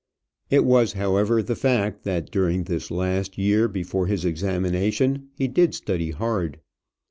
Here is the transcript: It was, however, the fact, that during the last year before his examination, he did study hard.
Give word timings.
It 0.49 0.65
was, 0.65 0.93
however, 0.93 1.43
the 1.43 1.55
fact, 1.55 2.05
that 2.05 2.31
during 2.31 2.63
the 2.63 2.83
last 2.89 3.37
year 3.37 3.67
before 3.67 4.07
his 4.07 4.25
examination, 4.25 5.27
he 5.35 5.47
did 5.47 5.75
study 5.75 6.09
hard. 6.09 6.59